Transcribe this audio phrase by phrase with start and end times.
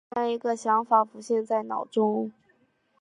[0.09, 2.31] 忽然一个想法浮现在脑中